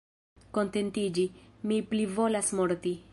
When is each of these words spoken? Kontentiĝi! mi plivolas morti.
Kontentiĝi! 0.57 1.27
mi 1.73 1.79
plivolas 1.93 2.51
morti. 2.61 2.99